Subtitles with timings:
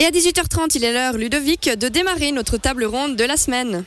[0.00, 3.84] Et à 18h30, il est l'heure, Ludovic, de démarrer notre table ronde de la semaine.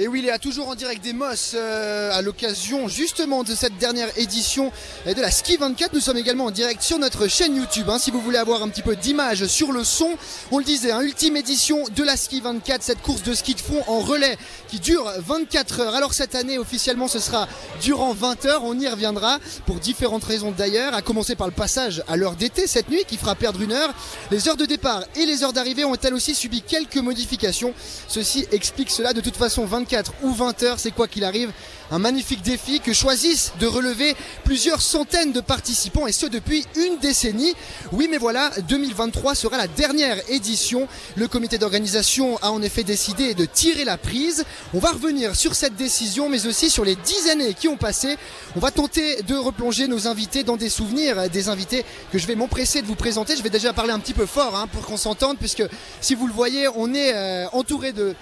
[0.00, 3.78] Et oui, il est toujours en direct des Mosses euh, à l'occasion justement de cette
[3.78, 4.70] dernière édition
[5.04, 5.92] de la Ski 24.
[5.92, 7.90] Nous sommes également en direct sur notre chaîne YouTube.
[7.90, 10.16] Hein, si vous voulez avoir un petit peu d'image sur le son,
[10.52, 13.60] on le disait, hein, ultime édition de la Ski 24, cette course de ski de
[13.60, 14.38] fond en relais
[14.68, 15.94] qui dure 24 heures.
[15.96, 17.48] Alors cette année, officiellement, ce sera
[17.82, 18.62] durant 20 heures.
[18.62, 22.68] On y reviendra pour différentes raisons d'ailleurs, à commencer par le passage à l'heure d'été
[22.68, 23.92] cette nuit qui fera perdre une heure.
[24.30, 27.74] Les heures de départ et les heures d'arrivée ont elles aussi subi quelques modifications.
[28.06, 29.12] Ceci explique cela.
[29.12, 29.87] De toute façon, 24
[30.22, 31.52] ou 20 heures, c'est quoi qu'il arrive
[31.90, 36.98] un magnifique défi que choisissent de relever plusieurs centaines de participants et ce depuis une
[36.98, 37.54] décennie.
[37.92, 40.88] Oui mais voilà, 2023 sera la dernière édition.
[41.16, 44.44] Le comité d'organisation a en effet décidé de tirer la prise.
[44.74, 48.16] On va revenir sur cette décision mais aussi sur les dix années qui ont passé.
[48.56, 52.34] On va tenter de replonger nos invités dans des souvenirs des invités que je vais
[52.34, 53.36] m'empresser de vous présenter.
[53.36, 55.64] Je vais déjà parler un petit peu fort hein, pour qu'on s'entende puisque
[56.00, 58.14] si vous le voyez on est euh, entouré d'une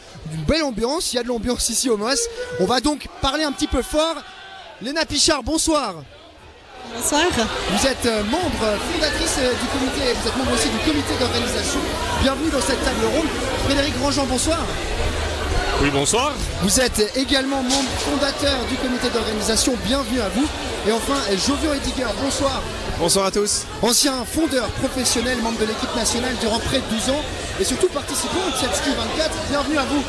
[0.46, 1.12] belle ambiance.
[1.12, 2.16] Il y a de l'ambiance ici au MOS.
[2.60, 4.16] On va donc parler un petit peu fort.
[4.82, 5.94] Léna Pichard, bonsoir.
[6.94, 7.22] Bonsoir.
[7.70, 11.80] Vous êtes euh, membre fondatrice euh, du comité, vous êtes membre aussi du comité d'organisation.
[12.22, 13.26] Bienvenue dans cette table ronde.
[13.64, 14.58] Frédéric Grandjean, bonsoir.
[15.82, 16.32] Oui, bonsoir.
[16.62, 19.74] Vous êtes également membre fondateur du comité d'organisation.
[19.84, 20.46] Bienvenue à vous.
[20.86, 22.62] Et enfin, Jovian Ediger, bonsoir.
[22.98, 23.64] Bonsoir à tous.
[23.82, 27.22] Ancien fondeur professionnel, membre de l'équipe nationale durant près de 12 ans
[27.58, 29.30] et surtout participant de cette Ski 24.
[29.50, 30.02] Bienvenue à vous.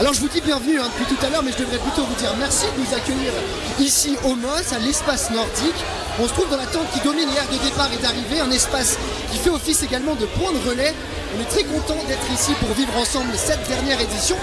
[0.00, 2.14] Alors je vous dis bienvenue hein, depuis tout à l'heure, mais je devrais plutôt vous
[2.14, 3.32] dire merci de nous accueillir
[3.80, 5.74] ici au MOS, à l'espace nordique.
[6.20, 8.96] On se trouve dans la tente qui domine l'air de départ et d'arrivée, un espace
[9.32, 10.94] qui fait office également de point de relais.
[11.36, 14.36] On est très content d'être ici pour vivre ensemble cette dernière édition.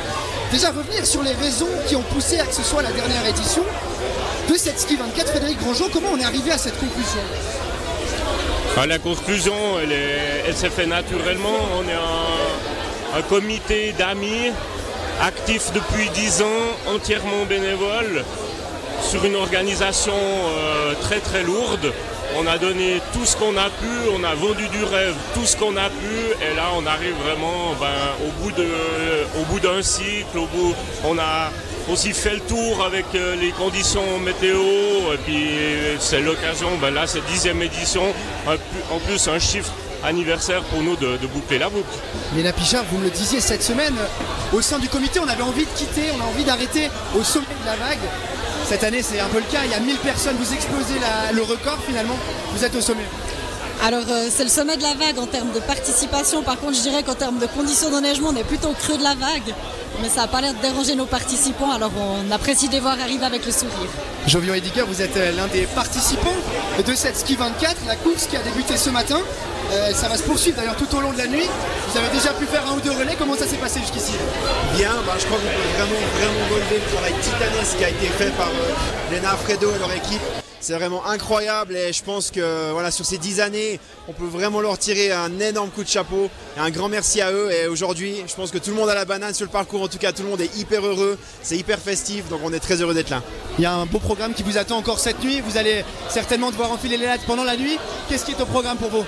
[0.52, 3.64] Déjà revenir sur les raisons qui ont poussé à que ce soit la dernière édition
[4.50, 5.30] de cette Ski 24.
[5.31, 7.22] Frédéric Grandjean, comment on est arrivé à cette conclusion?
[8.76, 11.58] Ah, La conclusion, elle, s'est faite naturellement.
[11.80, 14.52] On est un comité d'amis
[15.21, 18.23] actif depuis 10 ans, entièrement bénévole,
[19.02, 21.93] sur une organisation euh, très très lourde.
[22.37, 25.55] On a donné tout ce qu'on a pu, on a vendu du rêve tout ce
[25.55, 28.67] qu'on a pu, et là on arrive vraiment ben, au bout de,
[29.39, 30.73] au bout d'un cycle, au bout,
[31.05, 31.52] on a
[31.89, 34.59] aussi fait le tour avec euh, les conditions météo,
[35.14, 35.49] et puis
[35.99, 38.03] c'est l'occasion, ben là c'est dixième édition,
[38.47, 39.71] en plus un chiffre
[40.04, 41.86] anniversaire pour nous de, boucler la boucle.
[42.36, 43.95] Léna Pichard, vous me le disiez cette semaine,
[44.54, 47.45] au sein du comité, on avait envie de quitter, on a envie d'arrêter au sommet
[47.61, 48.00] de la vague.
[48.66, 49.64] Cette année, c'est un peu le cas.
[49.64, 50.95] Il y a 1000 personnes, vous explosez
[51.33, 52.17] le record finalement.
[52.54, 53.06] Vous êtes au sommet.
[53.83, 56.41] Alors euh, c'est le sommet de la vague en termes de participation.
[56.41, 59.03] Par contre, je dirais qu'en termes de conditions d'enneigement, on est plutôt au creux de
[59.03, 59.53] la vague.
[60.02, 62.99] Mais ça n'a pas l'air de déranger nos participants, alors on apprécie de les voir
[62.99, 63.89] arriver avec le sourire.
[64.27, 66.35] Jovian Ediger, vous êtes euh, l'un des participants
[66.85, 69.19] de cette Ski 24, la course qui a débuté ce matin.
[69.71, 71.47] Euh, ça va se poursuivre d'ailleurs tout au long de la nuit.
[71.89, 74.14] Vous avez déjà pu faire un ou deux relais, comment ça s'est passé jusqu'ici?
[74.75, 78.08] Bien, bah, je crois qu'on peut vraiment, vraiment relever le travail titanesque qui a été
[78.08, 80.45] fait par euh, Lena Fredo et leur équipe.
[80.65, 84.61] C'est vraiment incroyable et je pense que voilà, sur ces dix années, on peut vraiment
[84.61, 86.27] leur tirer un énorme coup de chapeau.
[86.58, 87.52] Et un grand merci à eux.
[87.52, 89.83] Et aujourd'hui, je pense que tout le monde a la banane sur le parcours.
[89.83, 91.20] En tout cas, tout le monde est hyper heureux.
[91.43, 92.30] C'est hyper festif.
[92.30, 93.21] Donc on est très heureux d'être là.
[93.59, 95.39] Il y a un beau programme qui vous attend encore cette nuit.
[95.39, 97.77] Vous allez certainement devoir enfiler les lattes pendant la nuit.
[98.09, 99.05] Qu'est-ce qui est au programme pour vous?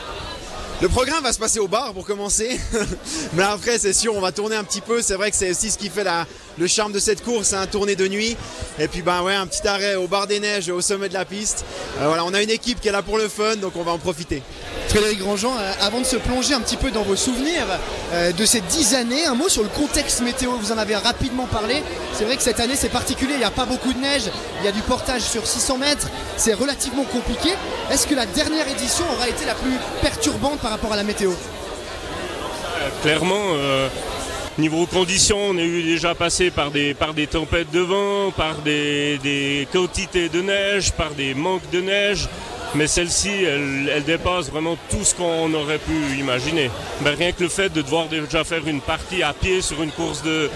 [0.79, 2.59] Le programme va se passer au bar pour commencer,
[3.33, 5.01] mais après c'est sûr on va tourner un petit peu.
[5.01, 6.05] C'est vrai que c'est aussi ce qui fait
[6.57, 8.37] le charme de cette course, un hein, tournée de nuit.
[8.79, 11.25] Et puis ben ouais un petit arrêt au bar des neiges, au sommet de la
[11.25, 11.65] piste.
[11.99, 13.91] Euh, voilà, on a une équipe qui est là pour le fun, donc on va
[13.91, 14.43] en profiter.
[14.87, 17.67] Frédéric Grandjean, euh, avant de se plonger un petit peu dans vos souvenirs
[18.13, 20.51] euh, de ces dix années, un mot sur le contexte météo.
[20.59, 21.83] Vous en avez rapidement parlé.
[22.13, 23.33] C'est vrai que cette année c'est particulier.
[23.33, 24.23] Il n'y a pas beaucoup de neige,
[24.61, 26.09] il y a du portage sur 600 mètres.
[26.37, 27.49] C'est relativement compliqué.
[27.91, 31.31] Est-ce que la dernière édition aura été la plus perturbante par rapport à la météo?
[33.01, 33.89] Clairement, euh,
[34.57, 39.67] niveau conditions, on est déjà passé par des, par des tempêtes de vent, par des,
[39.71, 42.27] quantités de neige, par des manques de neige.
[42.75, 46.69] Mais celle-ci, elle, dépasse vraiment tout ce qu'on aurait pu imaginer.
[47.01, 49.91] Ben, rien que le fait de devoir déjà faire une partie à pied sur une
[49.91, 50.49] course de,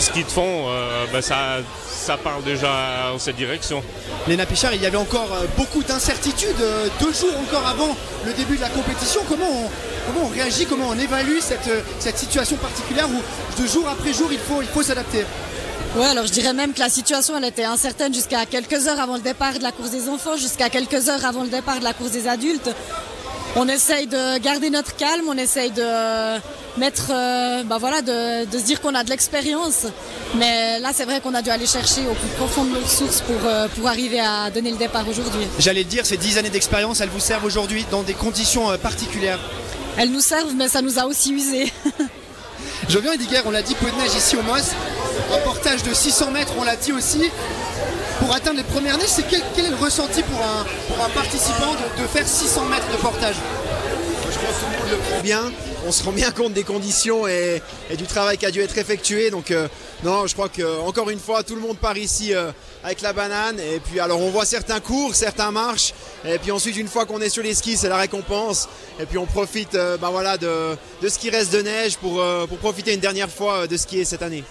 [0.00, 3.82] ski de fond, euh, ben, ça, ça parle déjà en cette direction.
[4.26, 8.32] Léna Pichard, il y avait encore euh, beaucoup d'incertitudes euh, deux jours encore avant le
[8.32, 9.20] début de la compétition.
[9.28, 9.70] Comment
[10.22, 14.82] on, réagit, comment on évalue cette, situation particulière où de jour après jour il faut
[14.82, 15.24] s'adapter?
[15.96, 19.16] Ouais, alors je dirais même que la situation elle était incertaine jusqu'à quelques heures avant
[19.16, 21.92] le départ de la course des enfants, jusqu'à quelques heures avant le départ de la
[21.92, 22.70] course des adultes.
[23.56, 26.38] On essaye de garder notre calme, on essaye de
[26.78, 27.08] mettre,
[27.64, 29.86] bah voilà, de, se dire qu'on a de l'expérience.
[30.36, 33.22] Mais là, c'est vrai qu'on a dû aller chercher au plus profond de nos sources
[33.22, 33.40] pour,
[33.76, 35.48] pour arriver à donner le départ aujourd'hui.
[35.58, 39.40] J'allais le dire, ces 10 années d'expérience, elles vous servent aujourd'hui dans des conditions particulières
[39.98, 41.72] Elles nous servent, mais ça nous a aussi usé.
[42.88, 44.70] Jovian Ediger, on l'a dit, peu de neige ici au Moss.
[45.32, 47.30] Un portage de 600 mètres, on l'a dit aussi.
[48.20, 52.26] Pour atteindre les premières neiges, c'est quel, est le ressenti pour un, participant de, faire
[52.26, 53.36] 600 mètres de portage?
[54.30, 55.52] Je pense que tout le monde le prend bien.
[55.86, 57.62] On se rend bien compte des conditions et,
[57.96, 59.30] du travail qui a dû être effectué.
[59.30, 59.68] Donc euh,
[60.04, 62.52] non, je crois que encore une fois, tout le monde part ici euh,
[62.84, 63.58] avec la banane.
[63.58, 65.94] Et puis alors on voit certains cours, certains marchent.
[66.24, 68.68] Et puis ensuite, une fois qu'on est sur les skis, c'est la récompense.
[69.00, 72.58] Et puis on profite euh, ben voilà, de, ce qui reste de neige pour, pour
[72.58, 74.44] profiter une dernière fois de skier cette année.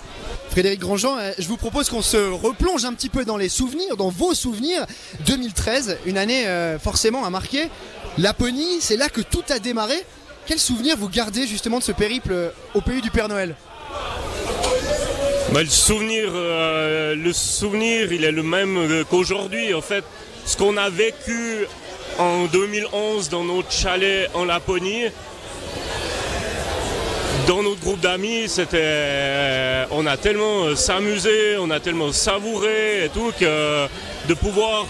[0.49, 3.95] Frédéric Grandjean, euh, je vous propose qu'on se replonge un petit peu dans les souvenirs,
[3.97, 4.85] dans vos souvenirs.
[5.25, 7.69] 2013, une année euh, forcément à marquer.
[8.17, 9.95] Laponie, c'est là que tout a démarré.
[10.47, 13.55] Quel souvenir vous gardez justement de ce périple euh, au pays du Père Noël?
[15.53, 19.73] Bah, le, souvenir, le souvenir, il est le même qu'aujourd'hui.
[19.73, 20.03] En fait,
[20.45, 21.65] ce qu'on a vécu
[22.19, 25.05] en 2011 dans notre chalet en Laponie,
[27.49, 33.05] dans notre groupe d'amis, c'était, euh, on a tellement euh, s'amusé, on a tellement savouré
[33.05, 33.87] et tout que
[34.27, 34.85] de pouvoir,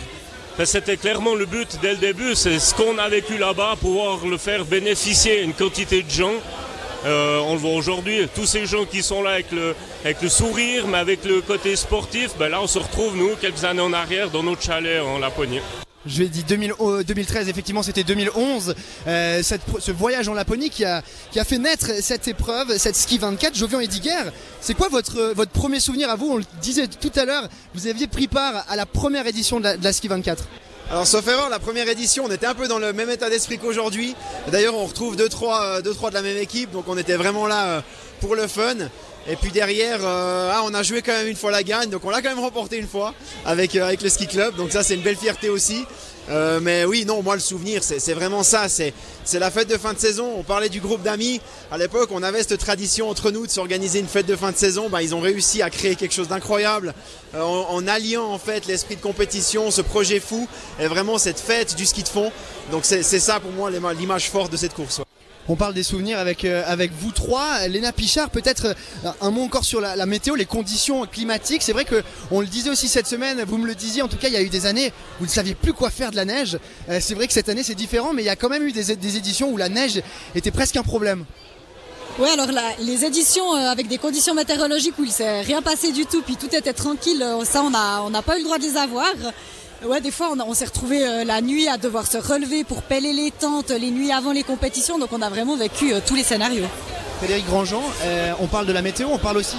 [0.66, 4.38] c'était clairement le but dès le début, c'est ce qu'on a vécu là-bas, pouvoir le
[4.38, 6.34] faire bénéficier une quantité de gens.
[7.06, 9.74] Euh, on le voit aujourd'hui, tous ces gens qui sont là avec le,
[10.04, 13.64] avec le sourire, mais avec le côté sportif, ben là on se retrouve nous quelques
[13.64, 15.62] années en arrière dans notre chalet en Laponie.
[16.06, 18.74] Je l'ai dit 2013, effectivement c'était 2011.
[19.08, 21.04] Euh, ce voyage en Laponie qui a,
[21.44, 23.56] fait naître cette épreuve, cette ski 24.
[23.56, 24.32] Jovian Ediger,
[24.62, 26.30] c'est quoi votre, votre premier souvenir à vous?
[26.32, 29.68] On le disait tout à l'heure, vous aviez pris part à la première édition de
[29.82, 30.46] la, ski 24.
[30.90, 33.60] Alors sauf erreur, la première édition, on était un peu dans le même état d'esprit
[33.60, 34.16] qu'aujourd'hui.
[34.52, 37.66] D'ailleurs, on retrouve 2-3 deux, trois de la même équipe, donc on était vraiment là
[37.68, 37.82] euh,
[38.22, 38.76] pour le fun.
[39.28, 42.04] Et puis derrière, euh, ah, on a joué quand même une fois la gagne, donc
[42.04, 43.14] on l'a quand même remporté une fois
[43.46, 44.56] avec, euh, avec le ski club.
[44.56, 45.86] Donc ça, c'est une belle fierté aussi.
[46.30, 48.68] Euh, mais oui, non, moi le souvenir, c'est vraiment ça.
[48.70, 48.94] C'est
[49.40, 50.32] la fête de fin de saison.
[50.38, 51.42] On parlait du groupe d'amis.
[51.72, 54.58] À l'époque, on avait cette tradition entre nous de s'organiser une fête de fin de
[54.58, 54.90] saison.
[54.90, 56.94] Ben, ils ont réussi à créer quelque chose d'incroyable
[57.36, 60.48] en, en, alliant en fait l'esprit de compétition, ce projet fou
[60.80, 62.32] et vraiment cette fête du ski de fond.
[62.72, 65.02] Donc c'est ça pour moi l'image forte de cette course
[65.50, 67.68] on parle des souvenirs avec, euh, avec vous trois.
[67.68, 71.64] Léna Pichard, peut-être euh, un mot encore sur la, météo, les conditions climatiques.
[71.64, 74.18] C'est vrai que on le disait aussi cette semaine, vous me le disiez, en tout
[74.18, 76.16] cas il y a eu des années où vous ne saviez plus quoi faire de
[76.16, 76.60] la neige.
[76.90, 78.72] Euh, c'est vrai que cette année c'est différent, mais il y a quand même eu
[78.72, 80.02] des, éditions où la neige
[80.36, 81.26] était presque un problème.
[82.20, 82.50] Oui, alors
[82.82, 86.54] les éditions avec des conditions météorologiques où il s'est rien passé du tout, puis tout
[86.54, 89.08] était tranquille, ça on n'a pas eu le droit de les avoir.
[89.86, 93.14] Ouais, des fois, on, s'est retrouvé euh, la nuit à devoir se relever pour peler
[93.14, 95.00] les tentes les nuits avant les compétitions.
[95.00, 96.66] Donc, on a vraiment vécu euh, tous les scénarios.
[97.20, 99.56] Frédéric Grandjean, euh, on parle de la météo, on parle aussi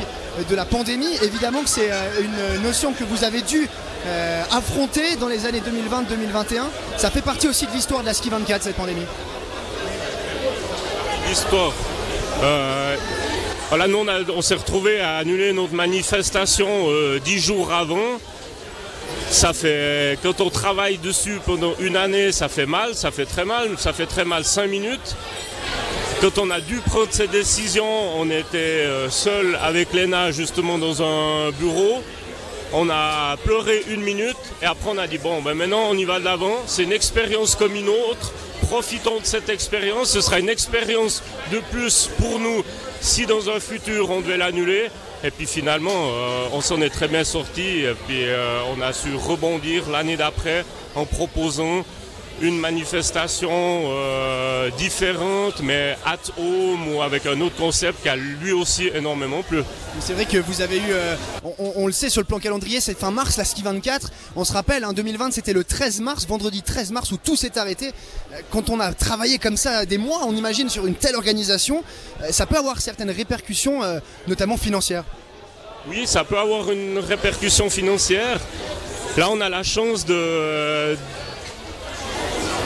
[0.49, 1.14] de la pandémie.
[1.22, 1.90] Évidemment que c'est
[2.20, 3.69] une notion que vous avez dû
[4.50, 6.62] affronter dans les années 2020-2021.
[6.96, 9.05] Ça fait partie aussi de l'histoire de la Ski 24, cette pandémie.
[11.28, 11.73] L'histoire.
[13.69, 14.06] voilà, nous, on,
[14.37, 16.66] on s'est retrouvé à annuler notre manifestation
[17.23, 18.19] dix jours avant.
[20.23, 23.93] Quand on travaille dessus pendant une année, ça fait mal, ça fait très mal, ça
[23.93, 25.15] fait très mal cinq minutes.
[26.21, 31.03] Quand on a dû prendre ces décisions, on était euh, seul avec Léna justement dans
[31.03, 32.03] un bureau.
[32.72, 36.05] On a pleuré une minute et après on a dit bon ben maintenant on y
[36.05, 38.32] va de l'avant, c'est une expérience comme une autre,
[38.62, 42.62] profitons de cette expérience, ce sera une expérience de plus pour nous
[43.00, 44.88] si dans un futur on devait l'annuler.
[45.23, 47.80] Et puis finalement, euh, on s'en est très bien sorti.
[47.80, 50.64] Et puis euh, on a su rebondir l'année d'après
[50.95, 51.85] en proposant
[52.40, 58.52] une manifestation euh, différente, mais at home ou avec un autre concept qui a lui
[58.52, 59.62] aussi énormément plu.
[60.00, 60.92] C'est vrai que vous avez eu,
[61.59, 64.11] on, le sait sur le plan calendrier, c'est fin mars, la Ski 24.
[64.37, 67.37] On se rappelle, en hein, 2020, c'était le 13 mars, vendredi 13 mars, où tout
[67.37, 67.92] s'est arrêté.
[68.50, 71.85] Quand on a travaillé comme ça des mois, on imagine sur une telle organisation,
[72.30, 73.80] ça peut avoir certaines répercussions,
[74.26, 75.04] notamment financières.
[75.88, 78.38] Oui, ça peut avoir une répercussion financière.
[79.16, 80.97] Là, on a la chance de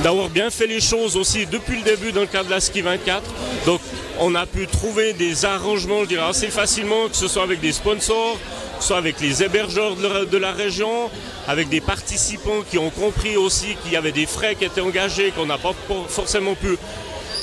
[0.04, 2.82] d'avoir bien fait les choses aussi depuis le début dans le cadre de la Ski
[2.82, 3.22] 24.
[3.64, 3.80] Donc,
[4.20, 7.72] on a pu trouver des arrangements, je dirais, assez facilement, que ce soit avec des
[7.72, 8.38] sponsors,
[8.80, 11.10] soit avec les hébergeurs de la région,
[11.48, 15.30] avec des participants qui ont compris aussi qu'il y avait des frais qui étaient engagés,
[15.30, 15.72] qu'on n'a pas
[16.08, 16.76] forcément pu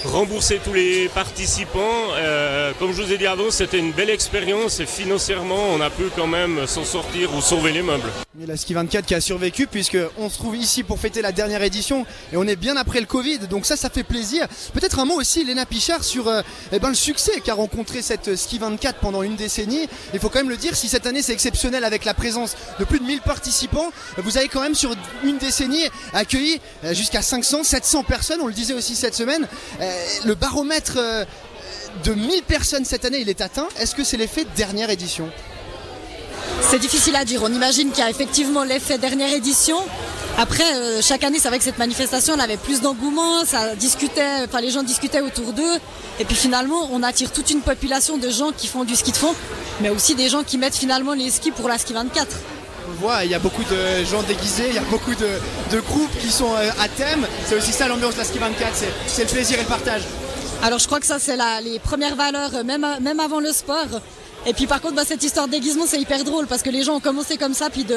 [0.05, 1.79] rembourser tous les participants.
[2.15, 5.89] Euh, comme je vous ai dit avant, c'était une belle expérience et financièrement, on a
[5.89, 8.11] pu quand même s'en sortir ou sauver les meubles.
[8.39, 11.33] Et la Ski 24 qui a survécu puisque on se trouve ici pour fêter la
[11.33, 14.47] dernière édition et on est bien après le Covid donc ça ça fait plaisir.
[14.73, 18.37] Peut-être un mot aussi Léna Pichard sur euh, eh ben, le succès qu'a rencontré cette
[18.37, 19.85] Ski 24 pendant une décennie.
[20.13, 22.85] Il faut quand même le dire si cette année c'est exceptionnel avec la présence de
[22.85, 24.95] plus de 1000 participants, vous avez quand même sur
[25.25, 25.83] une décennie
[26.13, 29.45] accueilli euh, jusqu'à 500 700 personnes, on le disait aussi cette semaine.
[29.81, 31.25] Euh, le baromètre euh,
[32.05, 33.67] de 1000 personnes cette année, il est atteint.
[33.77, 35.29] Est-ce que c'est l'effet dernière édition?
[36.71, 37.41] C'est difficile à dire.
[37.43, 39.75] On imagine qu'il y a effectivement l'effet dernière édition.
[40.37, 44.61] Après, euh, chaque année, c'est vrai que cette manifestation, avait plus d'engouement, ça discutait, enfin
[44.61, 45.75] les gens discutaient autour d'eux.
[46.21, 49.17] Et puis finalement, on attire toute une population de gens qui font du ski de
[49.17, 49.35] fond,
[49.81, 52.25] mais aussi des gens qui mettent finalement les skis pour la ski 24.
[52.89, 55.27] On voit, il y a beaucoup de gens déguisés, il y a beaucoup de,
[55.75, 57.27] de groupes qui sont euh, à thème.
[57.45, 58.71] C'est aussi ça l'ambiance de la Ski 24,
[59.07, 60.03] c'est- le plaisir et le partage.
[60.63, 63.99] Alors je crois que ça, c'est les premières valeurs, euh, même, même avant le sport.
[64.47, 66.83] Et puis par contre, bah, cette histoire de déguisement, c'est hyper drôle parce que les
[66.83, 67.95] gens ont commencé comme ça, puis de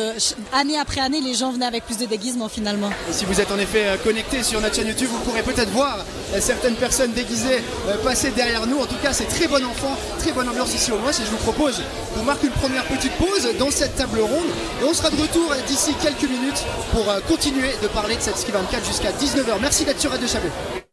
[0.52, 2.90] année après année, les gens venaient avec plus de déguisements finalement.
[3.10, 6.04] Si vous êtes en effet euh, connecté sur notre chaîne YouTube, vous pourrez peut-être voir
[6.34, 8.78] euh, certaines personnes déguisées euh, passer derrière nous.
[8.78, 11.12] En tout cas, c'est très bon enfant, très bonne ambiance ici au Mois.
[11.12, 11.80] Et je vous propose,
[12.20, 14.48] on marque une première petite pause dans cette table ronde.
[14.82, 18.52] Et on sera de retour d'ici quelques minutes pour continuer de parler de cette Ski
[18.52, 19.54] 24 jusqu'à 19h.
[19.60, 20.82] Merci d'être sur Radio Chablais.